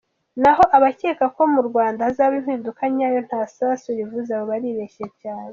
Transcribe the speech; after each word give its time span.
Naho 0.41 0.63
abakeka 0.77 1.25
ko 1.35 1.41
mu 1.53 1.61
Rwanda 1.67 2.01
hazaba 2.07 2.33
impinduka 2.39 2.81
nyayo 2.95 3.19
nta 3.27 3.41
sasu 3.55 3.87
rivuze, 3.97 4.29
abo 4.33 4.45
baribeshya 4.51 5.07
cyane. 5.21 5.49